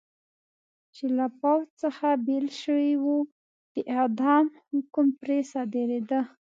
[0.95, 3.05] چې له پوځ څخه بېل شوي و،
[3.73, 6.21] د اعدام حکم پرې صادرېده.